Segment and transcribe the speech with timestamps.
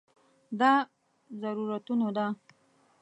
[0.59, 0.73] دا
[1.41, 2.27] ضرورتونو ده.